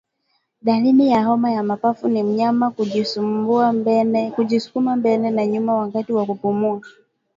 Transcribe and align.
Dalili 0.61 1.07
ya 1.09 1.25
homa 1.27 1.51
ya 1.51 1.63
mapafu 1.63 2.07
ni 2.07 2.23
mnyama 2.23 2.71
kujisukuma 4.35 4.95
mbele 4.97 5.31
na 5.31 5.45
nyuma 5.47 5.75
wakati 5.75 6.13
wa 6.13 6.25
kupumua 6.25 6.81